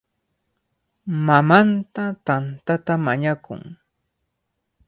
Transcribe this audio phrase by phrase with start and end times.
[1.25, 3.61] Mamanta tantata mañakun.